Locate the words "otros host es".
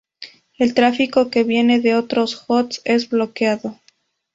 1.93-3.07